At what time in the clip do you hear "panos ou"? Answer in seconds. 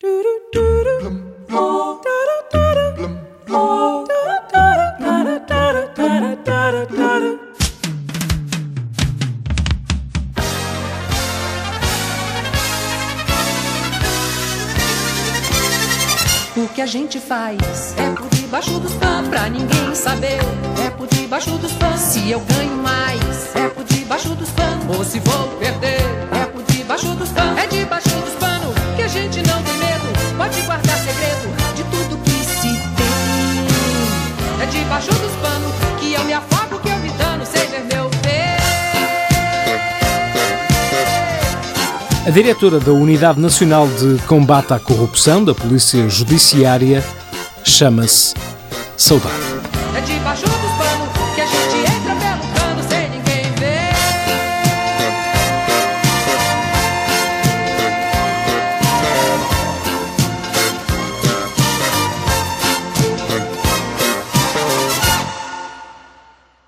24.50-25.04